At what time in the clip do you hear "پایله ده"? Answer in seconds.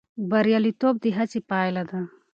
1.49-2.01